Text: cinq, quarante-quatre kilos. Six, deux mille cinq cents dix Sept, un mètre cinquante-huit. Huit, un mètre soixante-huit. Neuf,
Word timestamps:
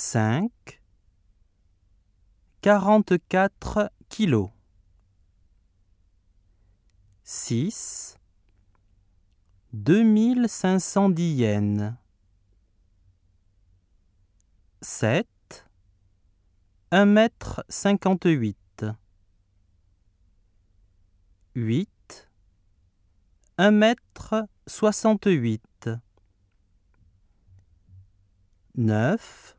cinq, 0.00 0.80
quarante-quatre 2.62 3.92
kilos. 4.08 4.48
Six, 7.22 8.16
deux 9.74 10.02
mille 10.02 10.48
cinq 10.48 10.78
cents 10.80 11.10
dix 11.10 11.44
Sept, 14.80 15.66
un 16.90 17.04
mètre 17.04 17.62
cinquante-huit. 17.68 18.84
Huit, 21.54 22.28
un 23.58 23.70
mètre 23.70 24.48
soixante-huit. 24.66 25.90
Neuf, 28.76 29.58